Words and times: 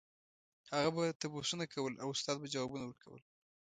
هغه 0.73 0.89
به 0.95 1.03
تپوسونه 1.21 1.65
کول 1.73 1.93
او 2.03 2.07
استاد 2.15 2.35
به 2.41 2.47
ځوابونه 2.53 2.83
ورکول. 2.85 3.21